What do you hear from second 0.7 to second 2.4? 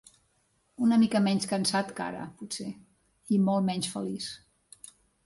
Una mica menys cansat que ara,